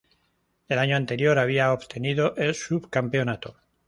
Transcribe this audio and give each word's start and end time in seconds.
El 0.67 0.79
año 0.79 0.95
anterior 0.95 1.37
había 1.37 1.71
obtenido 1.71 2.35
el 2.35 2.55
subcampeonato. 2.55 3.57